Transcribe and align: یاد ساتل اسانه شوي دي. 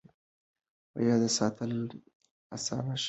یاد 1.07 1.23
ساتل 1.37 1.73
اسانه 2.55 2.93
شوي 2.93 2.93
دي. 2.97 2.99